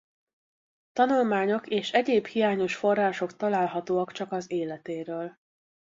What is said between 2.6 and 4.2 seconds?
források találhatóak